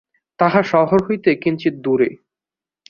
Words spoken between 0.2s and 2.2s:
তাহা শহর হইতে কিঞ্চিৎ দূরে।